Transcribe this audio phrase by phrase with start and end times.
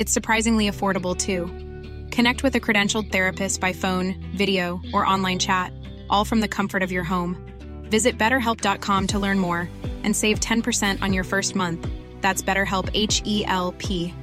[0.00, 1.44] It's surprisingly affordable too.
[2.10, 5.74] Connect with a credentialed therapist by phone, video, or online chat,
[6.08, 7.36] all from the comfort of your home.
[7.90, 9.68] Visit betterhelp.com to learn more
[10.02, 11.86] and save 10% on your first month.
[12.22, 14.14] That's BetterHelp H E L P.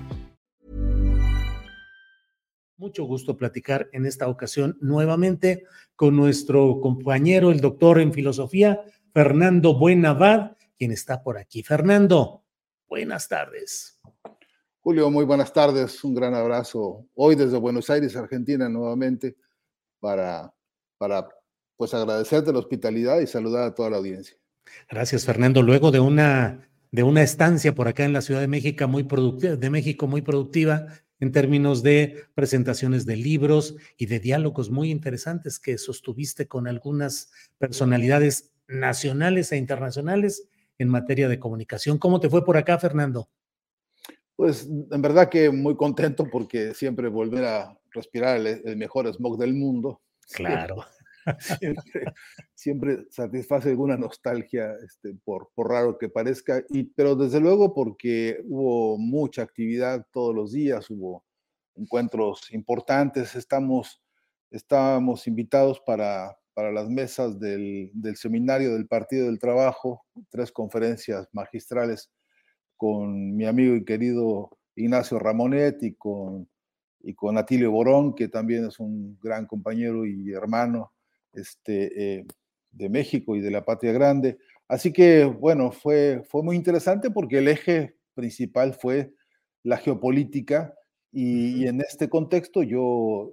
[2.80, 8.82] Mucho gusto platicar en esta ocasión nuevamente con nuestro compañero, el doctor en filosofía,
[9.14, 11.62] Fernando Buenavad, quien está por aquí.
[11.62, 12.44] Fernando,
[12.88, 13.97] buenas tardes.
[14.88, 19.36] Julio, muy buenas tardes, un gran abrazo hoy desde Buenos Aires, Argentina, nuevamente,
[20.00, 20.54] para,
[20.98, 21.28] para
[21.76, 24.38] pues agradecerte la hospitalidad y saludar a toda la audiencia.
[24.90, 25.62] Gracias, Fernando.
[25.62, 29.58] Luego de una, de una estancia por acá en la Ciudad de México muy productiva,
[29.58, 30.86] de México muy productiva
[31.20, 37.30] en términos de presentaciones de libros y de diálogos muy interesantes que sostuviste con algunas
[37.58, 41.98] personalidades nacionales e internacionales en materia de comunicación.
[41.98, 43.28] ¿Cómo te fue por acá, Fernando?
[44.38, 49.56] Pues en verdad que muy contento porque siempre volver a respirar el, mejor smog del
[49.56, 50.02] mundo.
[50.32, 50.78] Claro.
[52.54, 58.40] Siempre, satisface alguna nostalgia, este, por, por, raro que parezca, y, pero desde luego porque
[58.46, 61.26] hubo mucha actividad todos los días, hubo
[61.76, 64.02] encuentros importantes, estamos,
[64.52, 71.28] estábamos invitados para, para las mesas del, del seminario del Partido del Trabajo, tres conferencias
[71.34, 72.10] magistrales
[72.78, 76.48] con mi amigo y querido Ignacio Ramonet y con,
[77.02, 80.94] y con Atilio Borón, que también es un gran compañero y hermano
[81.34, 82.26] este, eh,
[82.72, 84.38] de México y de la Patria Grande.
[84.68, 89.14] Así que, bueno, fue, fue muy interesante porque el eje principal fue
[89.64, 90.74] la geopolítica
[91.12, 93.32] y, en este contexto yo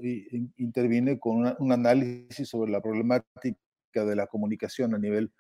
[0.57, 3.57] intervine con un análisis sobre la problemática
[3.95, 5.33] de la comunicación a nivel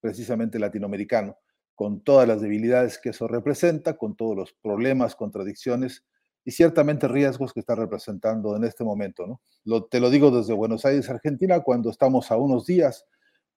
[0.00, 1.36] precisamente latinoamericano
[1.74, 6.04] con todas las debilidades que eso representa, con todos los problemas, contradicciones
[6.44, 9.26] y ciertamente riesgos que está representando en este momento.
[9.26, 9.40] ¿no?
[9.64, 13.06] Lo, te lo digo desde Buenos Aires, Argentina, cuando estamos a unos días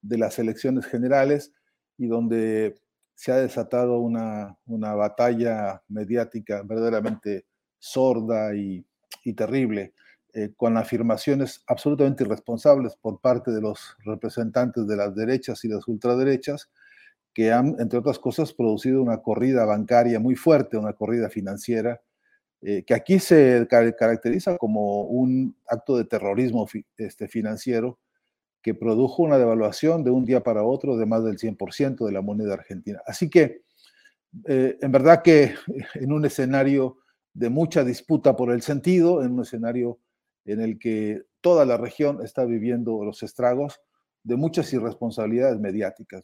[0.01, 1.51] de las elecciones generales
[1.97, 2.75] y donde
[3.15, 7.45] se ha desatado una, una batalla mediática verdaderamente
[7.79, 8.85] sorda y,
[9.23, 9.93] y terrible,
[10.33, 15.87] eh, con afirmaciones absolutamente irresponsables por parte de los representantes de las derechas y las
[15.87, 16.69] ultraderechas,
[17.37, 22.01] que han, entre otras cosas, producido una corrida bancaria muy fuerte, una corrida financiera,
[22.63, 26.67] eh, que aquí se caracteriza como un acto de terrorismo
[26.97, 27.99] este, financiero
[28.63, 32.23] que produjo una devaluación de un día para otro de más del 100% de la
[32.23, 33.03] moneda argentina.
[33.05, 33.61] Así que,
[34.47, 35.53] eh, en verdad que
[35.93, 36.97] en un escenario
[37.35, 39.99] de mucha disputa por el sentido, en un escenario
[40.45, 43.79] en el que toda la región está viviendo los estragos
[44.23, 46.23] de muchas irresponsabilidades mediáticas.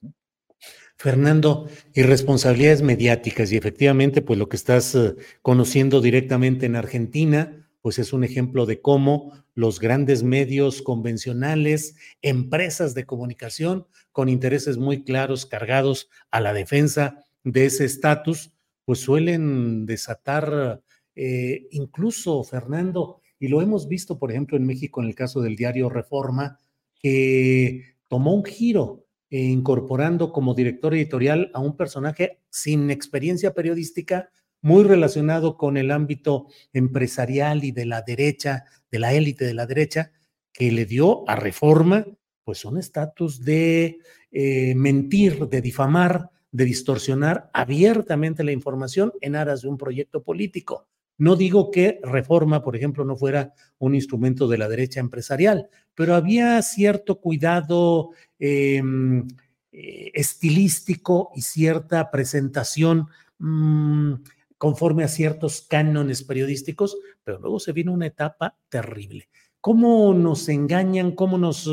[0.97, 8.00] Fernando, irresponsabilidades mediáticas y efectivamente, pues lo que estás eh, conociendo directamente en Argentina, pues
[8.00, 15.03] es un ejemplo de cómo los grandes medios convencionales, empresas de comunicación con intereses muy
[15.03, 18.53] claros, cargados a la defensa de ese estatus,
[18.85, 20.81] pues suelen desatar
[21.16, 25.57] eh, incluso, Fernando, y lo hemos visto, por ejemplo, en México en el caso del
[25.57, 26.59] diario Reforma,
[27.01, 29.03] que tomó un giro
[29.39, 34.30] incorporando como director editorial a un personaje sin experiencia periodística,
[34.62, 39.65] muy relacionado con el ámbito empresarial y de la derecha, de la élite de la
[39.65, 40.12] derecha,
[40.53, 42.06] que le dio a Reforma
[42.44, 44.00] pues un estatus de
[44.31, 50.88] eh, mentir, de difamar, de distorsionar abiertamente la información en aras de un proyecto político.
[51.18, 56.15] No digo que reforma, por ejemplo, no fuera un instrumento de la derecha empresarial, pero
[56.15, 59.27] había cierto cuidado em,
[59.71, 63.07] eh, estilístico y cierta presentación
[63.39, 64.13] mm,
[64.57, 69.30] conforme a ciertos cánones periodísticos, pero luego se vino una etapa terrible.
[69.59, 71.69] cómo nos engañan, cómo nos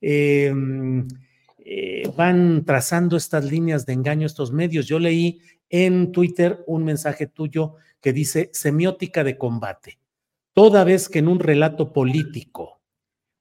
[0.00, 1.04] em,
[1.58, 4.86] eh, van trazando estas líneas de engaño estos medios.
[4.86, 9.98] Yo leí en Twitter un mensaje tuyo que dice semiótica de combate.
[10.52, 12.82] Toda vez que en un relato político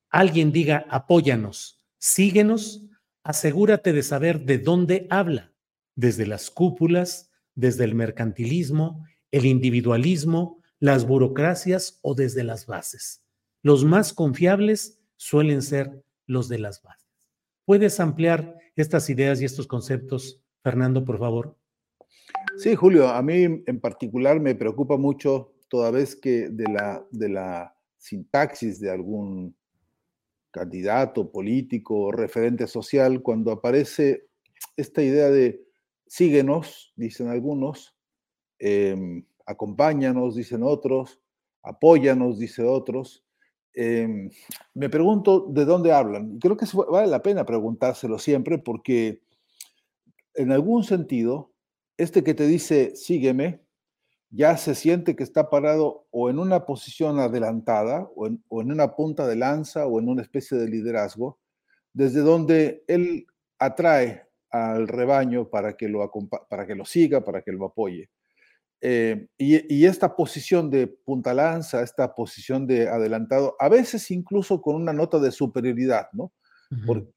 [0.10, 2.82] alguien diga apóyanos, síguenos,
[3.26, 5.52] asegúrate de saber de dónde habla,
[5.96, 13.22] desde las cúpulas, desde el mercantilismo, el individualismo, las burocracias o desde las bases.
[13.64, 17.10] Los más confiables suelen ser los de las bases.
[17.66, 21.58] ¿Puedes ampliar estas ideas y estos conceptos, Fernando, por favor?
[22.58, 27.30] Sí, Julio, a mí en particular me preocupa mucho toda vez que de la, de
[27.30, 29.56] la sintaxis de algún
[30.52, 34.28] candidato político o referente social, cuando aparece
[34.78, 35.66] esta idea de
[36.06, 37.96] síguenos, dicen algunos,
[38.60, 41.20] em, acompáñanos, dicen otros,
[41.64, 43.26] apóyanos, dicen otros.
[43.74, 44.30] Em,
[44.76, 46.38] me pregunto de dónde hablan.
[46.38, 49.24] Creo que vale la pena preguntárselo siempre porque
[50.36, 51.53] en algún sentido,
[51.98, 53.64] este que te dice sígueme,
[54.30, 59.28] ya se siente que está parado o en una posición adelantada o en, una punta
[59.28, 61.40] de lanza o en una especie de liderazgo,
[61.94, 63.28] desde donde él
[63.60, 66.12] atrae al rebaño para que lo,
[66.50, 68.10] para que lo siga, para que lo apoye.
[68.82, 74.76] Eh, y, esta posición de punta lanza, esta posición de adelantado, a veces incluso con
[74.76, 76.34] una nota de superioridad, ¿no?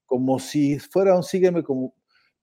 [0.05, 1.95] como si fuera un sígueme como,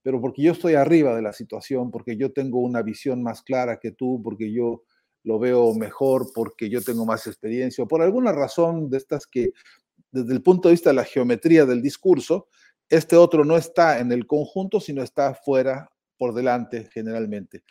[0.04, 3.80] pero porque yo estoy arriba de la situación, porque yo tengo una visión más clara
[3.80, 4.82] que tú, porque yo
[5.22, 9.52] lo veo mejor, porque yo tengo más experiencia, por alguna razón de estas que,
[10.12, 12.48] desde el punto de vista de la geometría del discurso,
[12.90, 17.64] este otro no está en el conjunto, sino está fuera, por delante, generalmente.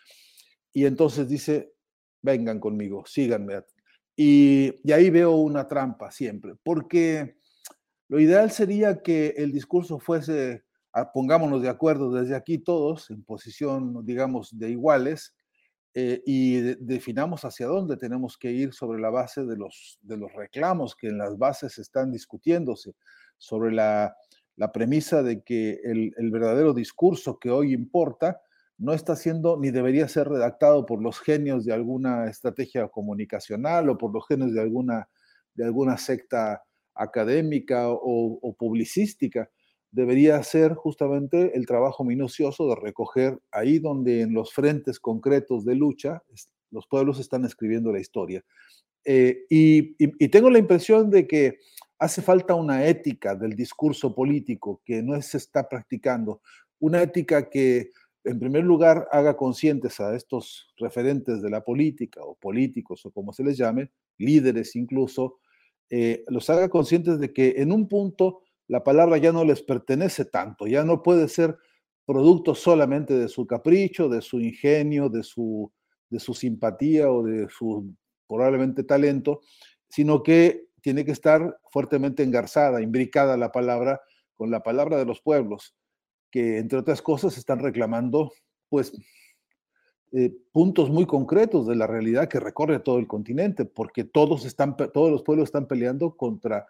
[0.74, 1.76] Y entonces dice,
[2.24, 3.62] vengan conmigo, síganme.
[4.16, 7.38] Y, y ahí veo una trampa siempre, porque
[8.08, 10.64] lo ideal sería que el discurso fuese
[11.14, 15.36] pongámonos de acuerdo desde aquí todos en posición, digamos, de iguales
[15.96, 20.32] eh, y definamos hacia dónde tenemos que ir sobre la base de los, de los
[20.34, 22.96] reclamos que en las bases están discutiéndose,
[23.38, 24.16] sobre la,
[24.56, 28.42] la premisa de que el, el, verdadero discurso que hoy importa
[28.78, 33.98] no está siendo ni debería ser redactado por los genios de alguna estrategia comunicacional o
[33.98, 35.10] por los genios de alguna,
[35.54, 36.64] de alguna secta
[36.96, 39.50] académica o publicística,
[39.94, 45.76] debería ser justamente el trabajo minucioso de recoger ahí donde en los frentes concretos de
[45.76, 46.24] lucha
[46.72, 48.44] los pueblos están escribiendo la historia.
[49.06, 49.94] Eh, y,
[50.30, 51.60] tengo la impresión de que
[52.00, 56.42] hace falta una ética del discurso político que no se está practicando,
[56.80, 57.92] una ética que
[58.24, 63.32] en primer lugar haga conscientes a estos referentes de la política o políticos o como
[63.32, 65.40] se les llame, líderes incluso,
[65.92, 70.26] eh, los haga conscientes de que en un punto la palabra ya no les pertenece
[70.26, 71.58] tanto, ya no puede ser
[72.06, 75.72] producto solamente de su capricho, de su ingenio, de su,
[76.10, 77.94] de su simpatía o de su
[78.28, 79.42] probablemente talento,
[79.90, 84.02] sino que tiene que estar fuertemente engarzada, imbricada la palabra
[84.36, 85.76] con la palabra de los pueblos,
[86.32, 88.32] que entre otras cosas están reclamando
[88.70, 88.92] pues
[90.12, 94.76] eh, puntos muy concretos de la realidad que recorre todo el continente, porque todos, están,
[94.76, 96.68] todos los pueblos están peleando contra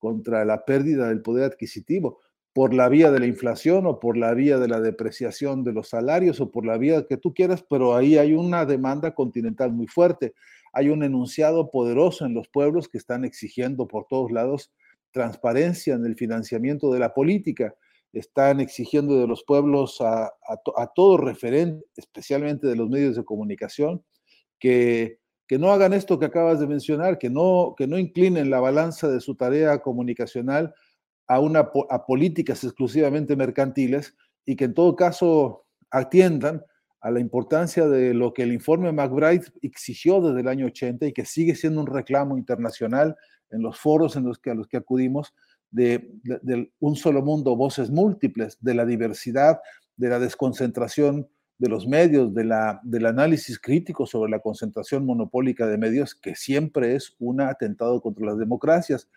[0.00, 2.18] contra la pérdida del poder adquisitivo
[2.52, 5.90] por la vía de la inflación o por la vía de la depreciación de los
[5.90, 9.86] salarios o por la vía que tú quieras, pero ahí hay una demanda continental muy
[9.86, 10.34] fuerte.
[10.72, 14.72] Hay un enunciado poderoso en los pueblos que están exigiendo por todos lados
[15.12, 17.74] transparencia en el financiamiento de la política.
[18.12, 24.04] Están exigiendo de los pueblos a, a todo referente, especialmente de los medios de comunicación,
[24.58, 25.19] que
[25.50, 29.08] que no hagan esto que acabas de mencionar, que no, que no inclinen la balanza
[29.08, 30.72] de su tarea comunicacional
[31.26, 34.14] a, una, a políticas exclusivamente mercantiles
[34.46, 36.62] y que en todo caso atiendan
[37.00, 41.12] a la importancia de lo que el informe McBride exigió desde el año 80 y
[41.12, 43.16] que sigue siendo un reclamo internacional
[43.50, 45.34] en los foros en los que, a los que acudimos
[45.72, 49.58] de, de un solo mundo, voces múltiples, de la diversidad,
[49.96, 51.28] de la desconcentración
[51.60, 56.34] de los medios, de la, del análisis crítico sobre la concentración monopólica de medios, que
[56.34, 59.10] siempre es un atentado contra las democracias.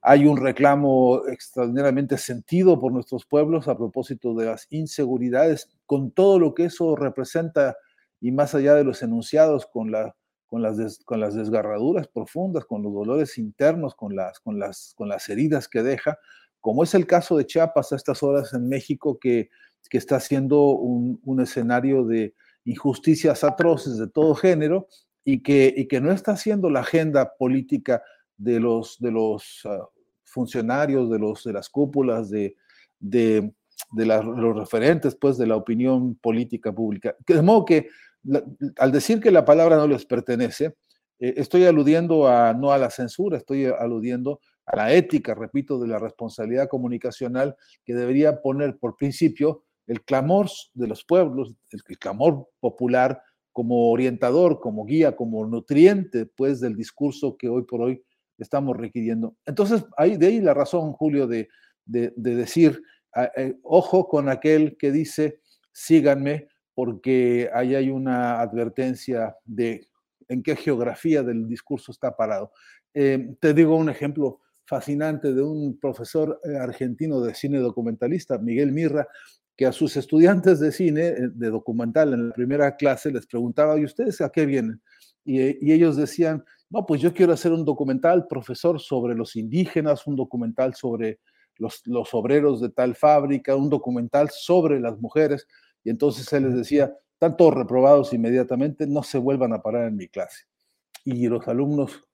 [0.00, 6.38] Hay un reclamo extraordinariamente sentido por nuestros pueblos a propósito de las inseguridades, con todo
[6.38, 7.76] lo que eso representa
[8.20, 10.14] y más allá de los enunciados, con, la,
[10.46, 15.08] con, las, con las desgarraduras profundas, con los dolores internos, con las, con, las, con
[15.08, 16.20] las heridas que deja,
[16.60, 19.50] como es el caso de Chiapas a estas horas en México, que
[19.90, 24.88] que está siendo un, escenario de injusticias atroces de todo género
[25.24, 28.02] y que, y que no está siendo la agenda política
[28.36, 29.88] de los, de los ah,
[30.24, 32.56] funcionarios, de, los, de las cúpulas, de,
[33.00, 33.52] de,
[33.92, 37.16] los referentes pues, de la opinión política pública.
[37.26, 37.88] De modo que
[38.76, 40.76] al decir que la palabra no les pertenece,
[41.18, 44.40] eh, estoy aludiendo a, no a la censura, estoy aludiendo
[44.72, 50.48] a la ética, repito, de la responsabilidad comunicacional que debería poner por principio el clamor
[50.74, 53.20] de los pueblos, el, clamor popular
[53.52, 58.04] como orientador, como guía, como nutriente, pues, del discurso que hoy por hoy
[58.38, 59.36] estamos requiriendo.
[59.44, 61.48] Entonces, ahí, de ahí la razón, Julio, de,
[61.84, 62.80] decir,
[63.14, 65.40] ah, eh, ojo con aquel que dice,
[65.72, 69.88] síganme, porque ahí hay una advertencia de
[70.28, 72.52] en qué geografía del discurso está parado.
[72.94, 78.70] Eh, te digo un ejemplo fascinante de un profesor eh, argentino de cine documentalista, Miguel
[78.70, 79.08] Mirra,
[79.56, 83.76] que a sus estudiantes de cine, eh, de documental, en la primera clase les preguntaba,
[83.80, 84.80] ¿y ustedes a qué vienen?
[85.24, 90.14] Y, ellos decían, no, pues yo quiero hacer un documental, profesor, sobre los indígenas, un
[90.14, 91.18] documental sobre
[91.56, 95.48] los, los obreros de tal fábrica, un documental sobre las mujeres.
[95.82, 99.96] Y entonces él les decía, están todos reprobados inmediatamente, no se vuelvan a parar en
[99.96, 100.44] mi clase.
[101.04, 102.08] Y los alumnos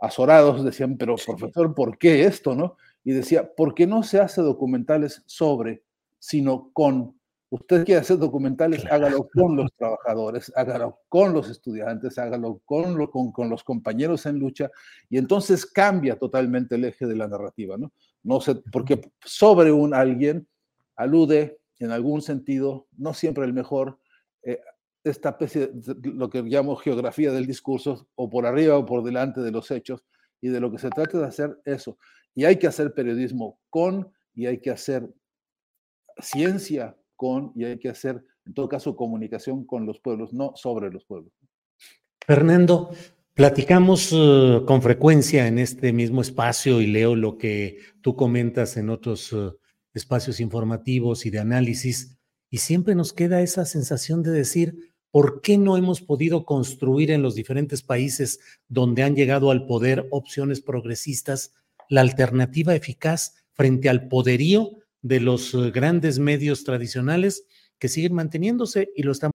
[0.00, 2.54] azorados decían, pero profesor, ¿por qué esto?
[2.54, 2.76] no?
[3.04, 5.82] Y decía, ¿por qué no se hace documentales sobre,
[6.18, 7.18] sino con?
[7.52, 13.32] Usted quiere hacer documentales, hágalo con los trabajadores, hágalo con los estudiantes, hágalo con, con,
[13.32, 14.70] con, los compañeros en lucha,
[15.08, 17.92] y entonces cambia totalmente el eje de la narrativa, ¿no?
[18.22, 20.46] No sé, porque sobre un alguien
[20.94, 23.98] alude en algún sentido, no siempre el mejor,
[24.42, 24.60] eh,
[25.04, 29.40] esta especie de lo que llamo geografía del discurso, o por arriba o por delante
[29.40, 30.04] de los hechos,
[30.40, 31.98] y de lo que se trata de hacer eso.
[32.34, 35.08] Y hay que hacer periodismo con, y hay que hacer
[36.18, 40.90] ciencia con, y hay que hacer, en todo caso, comunicación con los pueblos, no sobre
[40.90, 41.32] los pueblos.
[42.26, 42.90] Fernando,
[43.34, 48.90] platicamos eh, con frecuencia en este mismo espacio y leo lo que tú comentas en
[48.90, 49.50] otros eh,
[49.94, 52.18] espacios informativos y de análisis,
[52.50, 57.22] y siempre nos queda esa sensación de decir, ¿por qué no hemos podido construir en
[57.22, 61.52] los diferentes países donde han llegado al poder opciones progresistas
[61.88, 64.70] la alternativa eficaz frente al poderío
[65.02, 67.44] de los eh, grandes medios tradicionales
[67.78, 69.30] que siguen manteniéndose y lo están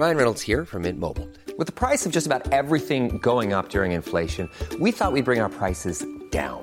[0.00, 1.28] Ryan Reynolds here from Mint Mobile.
[1.58, 4.48] With the price of just about everything going up during inflation,
[4.80, 6.62] we thought we'd bring our prices down.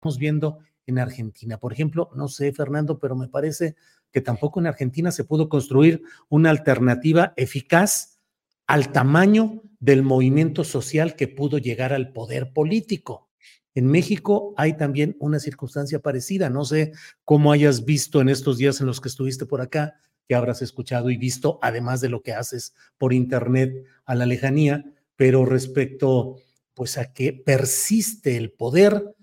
[0.00, 1.58] Estamos viendo en Argentina.
[1.58, 3.76] Por ejemplo, no sé, Fernando, pero me parece
[4.10, 8.18] que tampoco en Argentina se pudo construir una alternativa eficaz
[8.66, 13.28] al tamaño del movimiento social que pudo llegar al poder político.
[13.74, 16.48] En México hay también una circunstancia parecida.
[16.48, 16.92] No sé
[17.26, 21.10] cómo hayas visto en estos días en los que estuviste por acá, que habrás escuchado
[21.10, 24.82] y visto, además de lo que haces por internet a la lejanía,
[25.16, 26.36] pero respecto
[26.72, 29.14] pues a que persiste el poder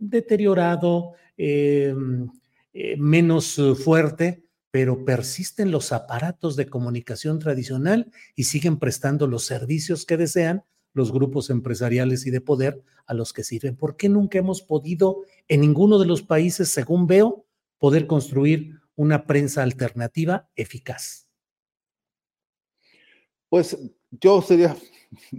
[0.00, 1.94] deteriorado, eh,
[2.72, 9.44] eh, menos eh, fuerte, pero persisten los aparatos de comunicación tradicional y siguen prestando los
[9.44, 13.76] servicios que desean los grupos empresariales y de poder a los que sirven.
[13.76, 17.46] ¿Por qué nunca hemos podido en ninguno de los países, según veo,
[17.78, 21.26] poder construir una prensa alternativa eficaz?
[23.48, 23.76] Pues
[24.10, 24.76] yo sería,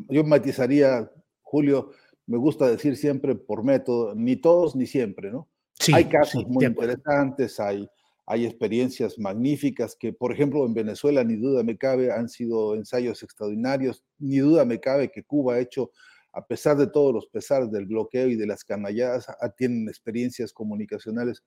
[0.09, 1.09] yo matizaría,
[1.41, 1.91] Julio,
[2.31, 5.49] me gusta decir siempre por método, ni todos ni siempre, ¿no?
[5.93, 7.89] hay casos muy interesantes, hay,
[8.25, 13.21] hay experiencias magníficas que, por ejemplo, en Venezuela, ni duda me cabe, han sido ensayos
[13.21, 15.91] extraordinarios, ni duda me cabe que Cuba ha hecho,
[16.31, 19.25] a pesar de todos los pesares del bloqueo y de las canalladas,
[19.57, 21.43] tienen experiencias comunicacionales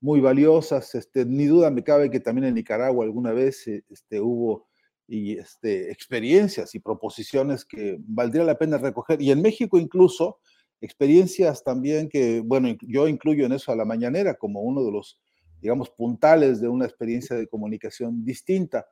[0.00, 4.68] muy valiosas, este, ni duda me cabe que también en Nicaragua alguna vez este, hubo
[5.08, 9.20] y este, experiencias y proposiciones que valdría la pena recoger.
[9.22, 10.38] Y en México incluso
[10.80, 15.18] experiencias también que, bueno, yo incluyo en eso a la mañanera como uno de los,
[15.60, 18.86] digamos, puntales de una experiencia de comunicación distinta,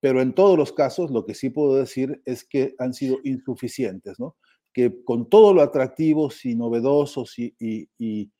[0.00, 4.18] pero en todos los casos lo que sí puedo decir es que han sido insuficientes,
[4.20, 4.36] ¿no?
[4.72, 8.30] Que con todo lo atractivos y novedosos y, y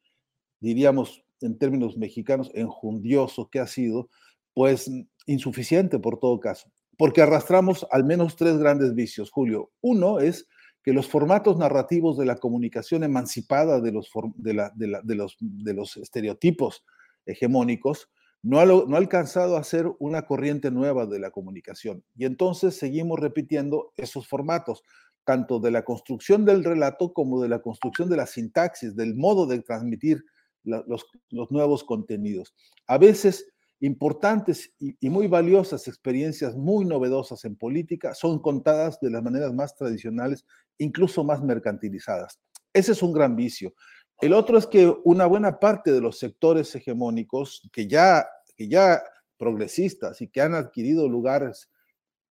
[0.60, 4.08] diríamos en términos mexicanos, enjundioso que ha sido,
[4.54, 4.90] pues
[5.26, 9.70] insuficiente por todo caso, porque arrastramos al menos tres grandes vicios, Julio.
[9.80, 10.48] Uno es
[10.82, 16.84] que los formatos narrativos de la comunicación emancipada de los, de, los, estereotipos
[17.24, 18.10] hegemónicos
[18.42, 22.04] no ha, no ha alcanzado a ser una corriente nueva de la comunicación.
[22.14, 24.82] Y entonces seguimos repitiendo esos formatos,
[25.24, 29.46] tanto de la construcción del relato como de la construcción de la sintaxis, del modo
[29.46, 30.22] de transmitir
[30.64, 32.54] los, los nuevos contenidos.
[32.86, 39.22] A veces importantes y, muy valiosas experiencias muy novedosas en política son contadas de las
[39.22, 40.46] maneras más tradicionales,
[40.78, 42.40] incluso más mercantilizadas.
[42.72, 43.74] Ese es un gran vicio.
[44.20, 48.26] El otro es que una buena parte de los sectores hegemónicos que ya,
[48.56, 49.02] que ya
[49.36, 51.68] progresistas y que han adquirido lugares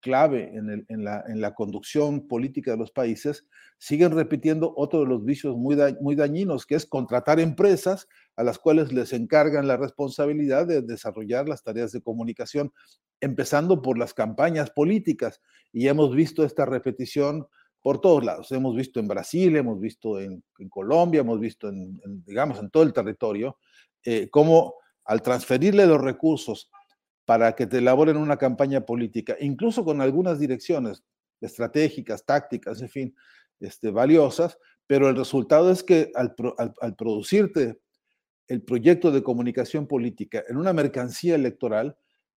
[0.03, 3.47] clave en, la, conducción política de los países,
[3.79, 8.59] siguen repitiendo otro de los vicios muy, muy dañinos, que es contratar empresas a las
[8.59, 12.73] cuales les encargan la responsabilidad de desarrollar las tareas de comunicación,
[13.21, 15.41] empezando por las campañas políticas.
[15.73, 17.47] Y hemos visto esta repetición
[17.81, 18.53] por todos lados.
[18.53, 22.93] Hemos visto en Brasil, hemos visto en, Colombia, hemos visto en, digamos, en todo el
[22.93, 23.59] territorio,
[24.05, 26.71] eh, cómo al transferirle los recursos
[27.25, 31.05] para que te elaboren una campaña política, incluso con algunas direcciones
[31.41, 33.15] estratégicas, tácticas, en fin,
[33.61, 36.35] este, valiosas, pero el resultado es que al,
[36.97, 37.81] producirte
[38.49, 41.97] el proyecto de comunicación política en una mercancía electoral,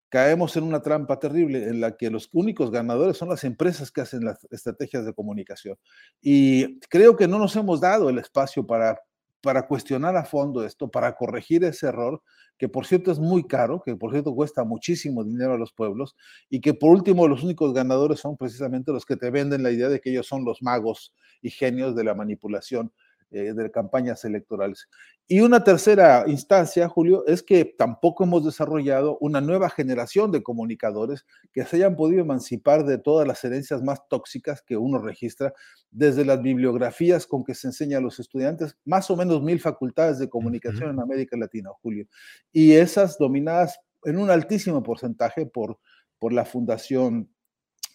[0.09, 4.01] caemos en una trampa terrible en la que los únicos ganadores son las empresas que
[4.01, 5.77] hacen las estrategias de comunicación.
[6.21, 9.01] Y creo que no nos hemos dado el espacio para
[9.41, 12.21] para cuestionar a fondo esto, para corregir ese error,
[12.57, 16.15] que por cierto es muy caro, que por cierto cuesta muchísimo dinero a los pueblos,
[16.49, 19.89] y que por último los únicos ganadores son precisamente los que te venden la idea
[19.89, 22.91] de que ellos son los magos y genios de la manipulación
[23.31, 24.87] eh, de campañas electorales.
[25.27, 31.25] Y una tercera instancia, Julio, es que tampoco hemos desarrollado una nueva generación de comunicadores
[31.51, 35.53] que se hayan podido emancipar de todas las herencias más tóxicas que uno registra,
[35.89, 40.19] desde las bibliografías con que se enseña a los estudiantes, más o menos mil facultades
[40.19, 42.05] de comunicación en América Latina, Julio,
[42.51, 45.79] y esas dominadas en un altísimo porcentaje por,
[46.19, 47.29] por la Fundación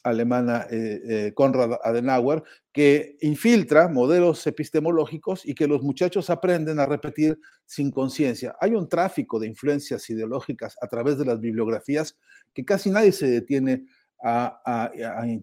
[0.03, 6.87] alemana eh, eh, Konrad Adenauer, que infiltra modelos epistemológicos y que los muchachos aprenden a
[6.87, 8.57] repetir sin conciencia.
[8.61, 12.17] Hay un tráfico de influencias ideológicas a través de las bibliografías
[12.55, 13.85] que casi nadie se detiene
[14.23, 14.91] a,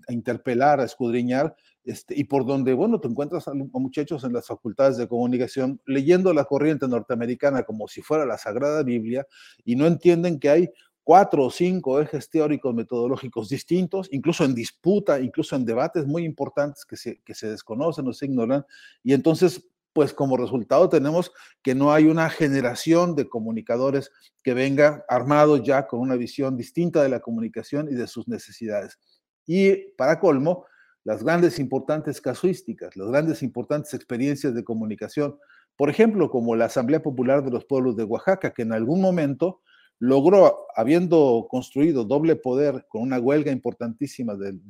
[0.10, 4.98] interpelar, a escudriñar, este, y por donde, bueno, te encuentras a, muchachos en las facultades
[4.98, 9.26] de comunicación leyendo la corriente norteamericana como si fuera la Sagrada Biblia
[9.64, 10.70] y no entienden que hay
[11.08, 16.84] cuatro o cinco ejes teóricos metodológicos distintos, incluso en disputa, incluso en debates muy importantes
[16.84, 18.66] que se, que se desconocen o se ignoran.
[19.06, 21.32] Y entonces, pues como resultado tenemos
[21.64, 24.12] que no hay una generación de comunicadores
[24.44, 29.00] que venga armado ya con una visión distinta de la comunicación y de sus necesidades.
[29.46, 30.66] Y para colmo,
[31.06, 35.38] las grandes importantes casuísticas, las grandes importantes experiencias de comunicación,
[35.78, 39.62] por ejemplo, como la Asamblea Popular de los Pueblos de Oaxaca, que en algún momento
[40.00, 44.62] logró, habiendo construido doble poder con una huelga importantísima del,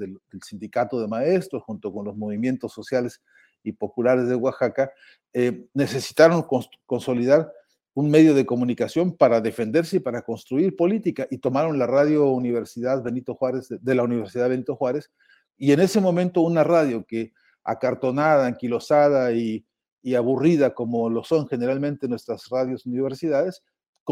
[0.45, 3.21] sindicato de maestros junto con los movimientos sociales
[3.63, 4.91] y populares de Oaxaca,
[5.33, 6.45] eh, necesitaron
[6.85, 7.51] consolidar
[7.93, 13.01] un medio de comunicación para defenderse y para construir política y tomaron la radio Universidad
[13.03, 15.11] Benito Juárez de, la Universidad Benito Juárez
[15.57, 19.65] y en ese momento una radio que acartonada, anquilosada y,
[20.03, 23.63] y aburrida como lo son generalmente nuestras radios universidades,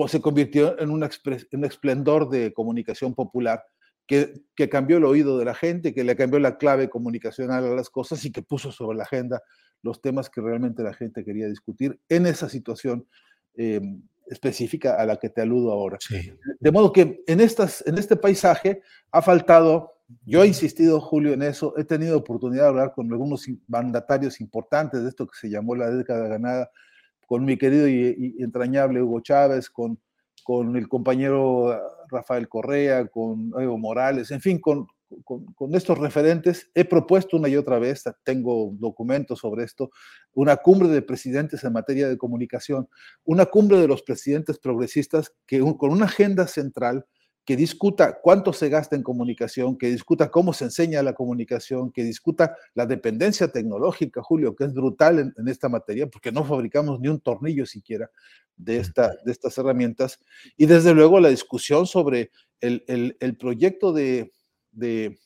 [0.08, 3.64] se convirtió en un, esplendor de comunicación popular
[4.08, 7.76] que, que, cambió el oído de la gente, que le cambió la clave comunicacional a
[7.76, 9.42] las cosas y que puso sobre la agenda
[9.82, 13.08] los temas que realmente la gente quería discutir en esa situación
[13.56, 13.82] eh,
[14.28, 15.98] específica a la que te aludo ahora.
[16.60, 18.82] De modo que en, estas, en este paisaje
[19.12, 23.46] ha faltado, yo he insistido, Julio, en eso, he tenido oportunidad de hablar con algunos
[23.68, 26.72] mandatarios importantes de esto que se llamó la década ganada
[27.28, 30.00] con mi querido y, entrañable Hugo Chávez, con,
[30.44, 34.88] con el compañero Rafael Correa, con Evo Morales, en fin, con,
[35.24, 39.92] con, estos referentes, he propuesto una y otra vez, tengo documentos sobre esto,
[40.34, 42.90] una cumbre de presidentes en materia de comunicación,
[43.24, 47.06] una cumbre de los presidentes progresistas que con una agenda central
[47.46, 52.04] que discuta cuánto se gasta en comunicación, que discuta cómo se enseña la comunicación, que
[52.04, 57.08] discuta la dependencia tecnológica, Julio, que es brutal en, esta materia, porque no fabricamos ni
[57.08, 58.10] un tornillo siquiera
[58.58, 60.20] de, esta, de estas herramientas.
[60.58, 62.32] Y desde luego la discusión sobre
[62.62, 62.84] el,
[63.20, 64.32] el, proyecto de,
[64.72, 65.20] de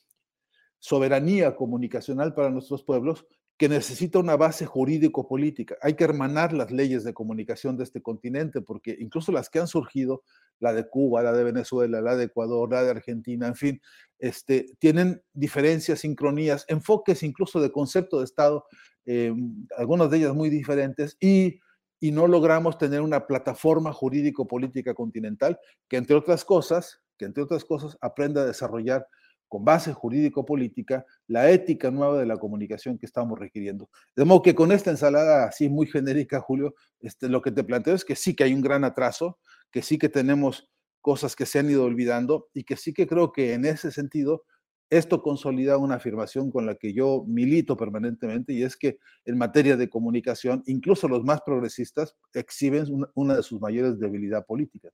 [0.77, 3.25] soberanía comunicacional para nuestros pueblos,
[3.59, 5.75] que necesita una base jurídico-política.
[5.81, 9.67] Hay que hermanar las leyes de comunicación de este continente, porque incluso las que han
[9.67, 10.23] surgido,
[10.61, 13.81] la de Cuba, la de Venezuela, la de Ecuador, la de Argentina, en fin,
[14.17, 18.63] este, tienen diferencias, sincronías, enfoques incluso de concepto de Estado,
[19.05, 19.33] eh,
[19.77, 21.59] algunas de ellas muy diferentes, y,
[21.99, 27.65] y no logramos tener una plataforma jurídico-política continental que, entre otras cosas, que entre otras
[27.65, 29.05] cosas aprenda a desarrollar
[29.49, 33.89] con base jurídico-política, la ética nueva de la comunicación que estamos requiriendo.
[34.15, 37.95] De modo que con esta ensalada así muy genérica, Julio, este, lo que te planteo
[37.95, 39.39] es que sí que hay un gran atraso,
[39.71, 40.69] que sí que tenemos
[41.01, 44.43] cosas que se han ido olvidando y que sí que creo que en ese sentido
[44.89, 49.77] esto consolida una afirmación con la que yo milito permanentemente y es que en materia
[49.77, 54.91] de comunicación, incluso los más progresistas exhiben una, de sus mayores debilidades políticas.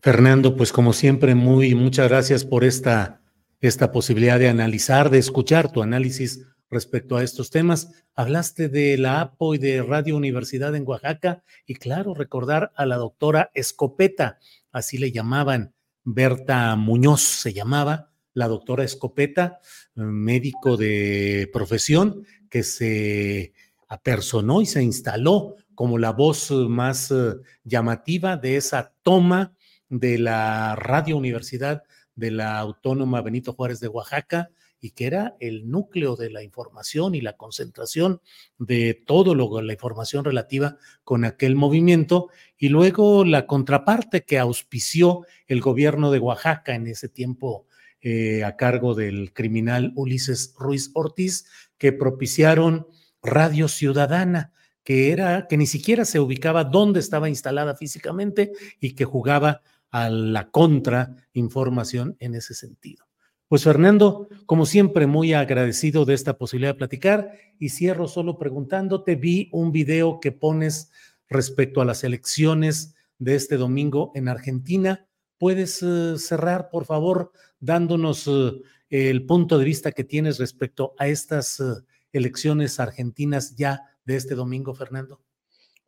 [0.00, 3.21] Fernando, pues como siempre, muy muchas gracias por esta
[3.62, 8.04] esta posibilidad de analizar, de escuchar tu análisis respecto a estos temas.
[8.16, 12.96] Hablaste de la APO y de Radio Universidad en Oaxaca y claro, recordar a la
[12.96, 14.38] doctora Escopeta,
[14.72, 19.60] así le llamaban, Berta Muñoz se llamaba, la doctora Escopeta,
[19.94, 23.52] médico de profesión que se
[23.86, 29.54] apersonó y se instaló como la voz más eh, llamativa de esa toma
[29.88, 35.70] de la Radio Universidad de la Autónoma Benito Juárez de Oaxaca y que era el
[35.70, 38.20] núcleo de la información y la concentración
[38.58, 45.24] de todo lo, la información relativa con aquel movimiento y luego la contraparte que auspició
[45.46, 47.66] el gobierno de Oaxaca en ese tiempo
[48.00, 51.46] eh, a cargo del criminal Ulises Ruiz Ortiz
[51.78, 52.88] que propiciaron
[53.22, 59.04] Radio Ciudadana que era que ni siquiera se ubicaba dónde estaba instalada físicamente y que
[59.04, 63.06] jugaba a la contrainformación en ese sentido.
[63.46, 69.14] Pues Fernando, como siempre, muy agradecido de esta posibilidad de platicar y cierro solo preguntándote,
[69.14, 70.90] vi un video que pones
[71.28, 75.06] respecto a las elecciones de este domingo en Argentina.
[75.36, 81.08] ¿Puedes eh, cerrar, por favor, dándonos eh, el punto de vista que tienes respecto a
[81.08, 81.64] estas eh,
[82.12, 85.20] elecciones argentinas ya de este domingo, Fernando?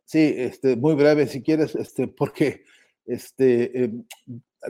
[0.04, 2.64] Sí, este, muy breve, si quieres, este, porque
[3.06, 4.04] este, em,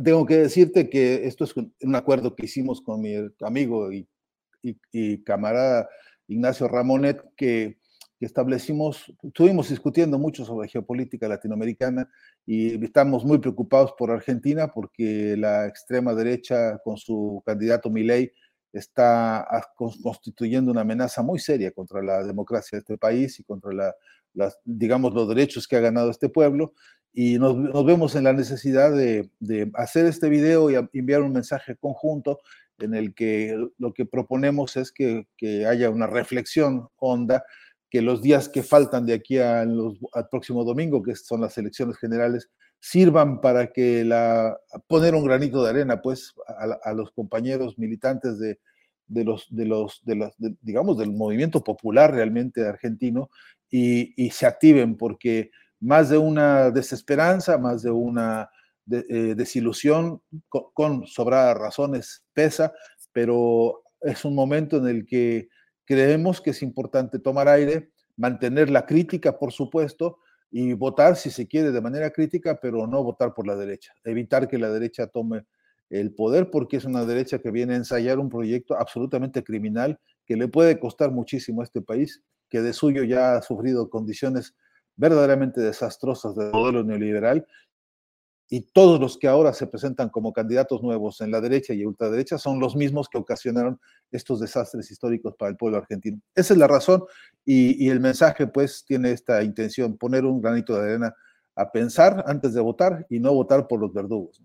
[0.03, 4.09] tengo que decirte que esto es un acuerdo que hicimos con mi amigo y,
[5.25, 5.88] camarada
[6.27, 7.79] Ignacio Ramonet, que,
[8.20, 12.09] establecimos, estuvimos discutiendo mucho sobre geopolítica latinoamericana
[12.47, 18.33] y estamos muy preocupados por Argentina porque la extrema derecha con su candidato Milei
[18.73, 23.94] está constituyendo una amenaza muy seria contra la democracia de este país y contra
[24.33, 26.73] los derechos que ha ganado este pueblo
[27.16, 29.31] y nos, vemos en la necesidad de,
[29.74, 32.40] hacer este video y enviar un mensaje conjunto
[32.79, 35.24] en el que lo que proponemos es que,
[35.66, 37.44] haya una reflexión honda,
[37.88, 39.96] que los días que faltan de aquí al
[40.29, 42.50] próximo domingo, que son las elecciones generales,
[42.81, 46.35] sirvan para que la, poner un granito de arena, pues,
[46.83, 48.59] a, los compañeros militantes de,
[49.07, 53.31] los, de los, de los digamos, del movimiento popular realmente argentino
[53.70, 55.53] y, y se activen, porque
[55.85, 58.49] más de una desesperanza, más de una
[58.90, 62.73] eh, desilusión, con, sobradas razones pesa,
[63.12, 65.49] pero es un momento en el que
[65.85, 70.18] creemos que es importante tomar aire, mantener la crítica, por supuesto,
[70.51, 74.49] y votar si se quiere de manera crítica, pero no votar por la derecha, evitar
[74.49, 75.44] que la derecha tome
[75.90, 80.37] el poder porque es una derecha que viene a ensayar un proyecto absolutamente criminal que
[80.37, 84.55] le puede costar muchísimo a este país, que de suyo ya ha sufrido condiciones
[84.97, 87.47] verdaderamente desastrosas del modelo neoliberal
[88.49, 92.39] y todos los que ahora se presentan como candidatos nuevos en la derecha y ultraderecha
[92.39, 93.81] son los mismos que ocasionaron
[94.13, 96.21] estos desastres históricos para el pueblo argentino.
[96.35, 97.05] Esa es la razón
[97.45, 101.15] y, el mensaje pues tiene esta intención, poner un granito de arena
[101.57, 104.43] a pensar antes de votar y no votar por los verdugos.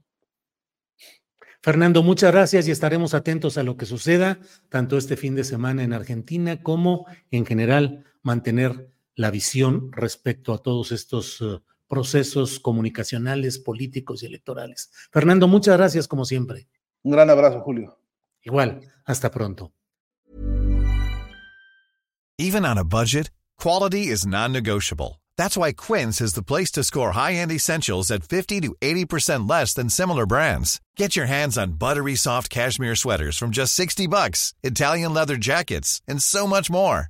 [1.61, 5.83] Fernando, muchas gracias y estaremos atentos a lo que suceda tanto este fin de semana
[5.83, 13.59] en Argentina como en general mantener la visión respecto a todos estos eh, procesos comunicacionales,
[13.59, 14.91] políticos y electorales.
[15.11, 16.69] Fernando, muchas gracias como siempre.
[17.03, 17.99] Un gran abrazo, Julio.
[18.43, 19.73] Igual, hasta pronto.
[22.37, 25.19] Even on a budget, quality is non-negotiable.
[25.35, 29.73] That's why Quince is the place to score high-end essentials at 50 to 80% less
[29.73, 30.79] than similar brands.
[30.95, 36.01] Get your hands on buttery soft cashmere sweaters from just 60 bucks, Italian leather jackets,
[36.07, 37.09] and so much more.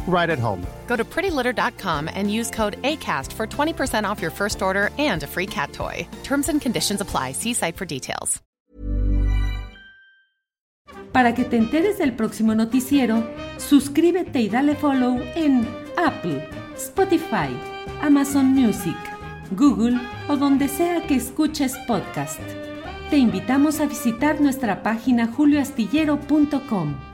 [0.07, 0.65] right at home.
[0.87, 5.27] Go to prettylitter.com and use code ACAST for 20% off your first order and a
[5.27, 6.07] free cat toy.
[6.23, 7.31] Terms and conditions apply.
[7.31, 8.41] See site for details.
[11.11, 13.23] Para que te enteres del próximo noticiero,
[13.57, 17.49] suscríbete y dale follow en Apple, Spotify,
[18.01, 18.95] Amazon Music,
[19.51, 22.39] Google o donde sea que escuches podcast.
[23.09, 27.10] Te invitamos a visitar nuestra página julioastillero.com.